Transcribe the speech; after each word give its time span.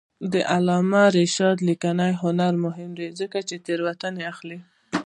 د 0.33 0.35
علامه 0.53 1.03
رشاد 1.17 1.57
لیکنی 1.69 2.11
هنر 2.21 2.53
مهم 2.65 2.91
دی 2.99 3.07
ځکه 3.19 3.39
چې 3.47 3.55
تېروتنې 3.65 4.21
رااخلي. 4.27 4.59